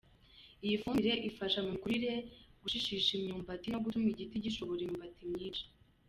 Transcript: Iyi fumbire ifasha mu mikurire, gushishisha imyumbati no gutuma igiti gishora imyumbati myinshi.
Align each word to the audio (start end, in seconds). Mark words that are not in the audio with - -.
Iyi 0.65 0.75
fumbire 0.81 1.15
ifasha 1.29 1.57
mu 1.63 1.69
mikurire, 1.73 2.13
gushishisha 2.61 3.09
imyumbati 3.13 3.65
no 3.69 3.81
gutuma 3.83 4.07
igiti 4.11 4.35
gishora 4.45 4.79
imyumbati 4.81 5.21
myinshi. 5.33 5.63